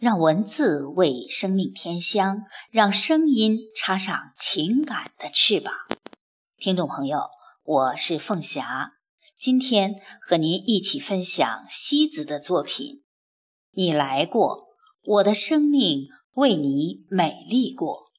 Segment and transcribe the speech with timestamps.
[0.00, 5.74] 让文字为生命添香，让声音插上情感的翅膀。
[6.56, 7.24] 听众朋友，
[7.62, 8.92] 我是凤霞，
[9.36, 13.02] 今天和您一起分享西子的作品。
[13.72, 14.68] 你来过，
[15.04, 18.09] 我的生命为你美丽过。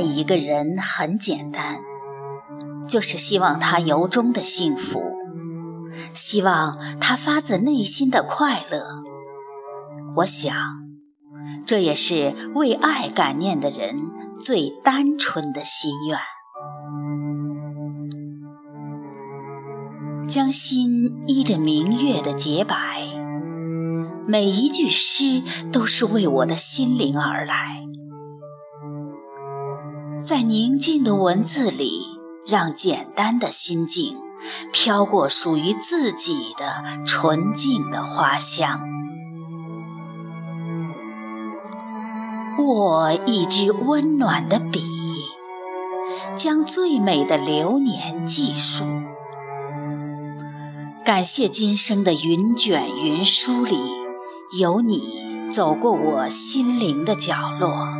[0.00, 1.78] 爱一个人很简单，
[2.88, 5.02] 就是希望他由衷的幸福，
[6.14, 9.02] 希望他发自内心的快乐。
[10.16, 10.56] 我想，
[11.66, 13.94] 这也是为爱感念的人
[14.40, 16.18] 最单纯的心愿。
[20.26, 22.74] 将心依着明月的洁白，
[24.26, 27.82] 每一句诗都是为我的心灵而来。
[30.22, 34.18] 在宁静的文字里，让简单的心境
[34.70, 38.80] 飘过属于自己的纯净的花香。
[42.58, 44.82] 握一支温暖的笔，
[46.36, 48.84] 将最美的流年记述。
[51.02, 53.78] 感谢今生的云卷云舒里，
[54.60, 57.99] 有你走过我心灵的角落。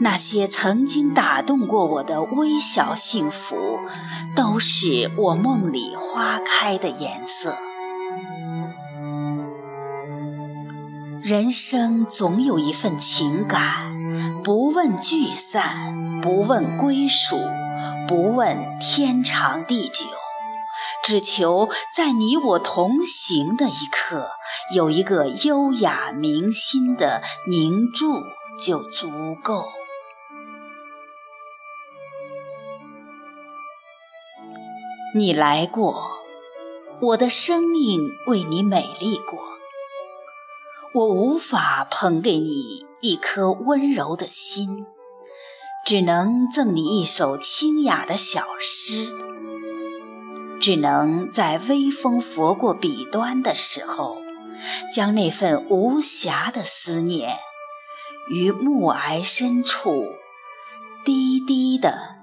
[0.00, 3.78] 那些曾经打动过我的微小幸福，
[4.34, 7.56] 都是我梦里花开的颜色。
[11.22, 13.94] 人生总有一份情感，
[14.42, 17.38] 不问聚散，不问归属，
[18.08, 20.04] 不问天长地久，
[21.04, 24.30] 只求在你我同行的一刻，
[24.74, 28.20] 有一个优雅铭心的凝注
[28.58, 29.64] 就足够。
[35.14, 36.10] 你来过，
[37.00, 39.38] 我的生命为你美丽过。
[40.94, 44.86] 我无法捧给你一颗温柔的心，
[45.86, 49.10] 只能赠你一首清雅的小诗，
[50.60, 54.18] 只能在微风拂过笔端的时候，
[54.94, 57.38] 将那份无暇的思念，
[58.28, 60.14] 于暮霭深处
[61.04, 62.22] 低低的。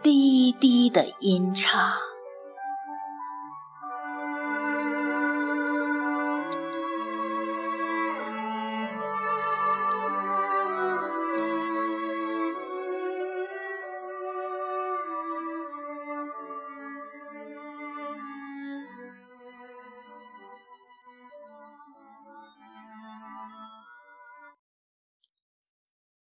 [0.00, 2.07] 低低的音唱。